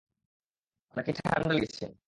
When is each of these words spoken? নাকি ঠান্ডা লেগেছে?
নাকি 0.95 1.11
ঠান্ডা 1.17 1.49
লেগেছে? 1.49 1.85